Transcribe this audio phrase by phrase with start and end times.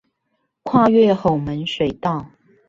[0.63, 2.31] 跨越吼門水道